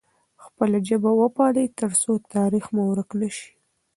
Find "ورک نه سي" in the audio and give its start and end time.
2.89-3.49